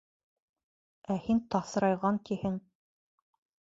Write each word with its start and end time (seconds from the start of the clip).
Ә 1.15 1.19
һин 1.27 1.43
таҫрайған 1.57 2.21
тиһең? 2.31 2.61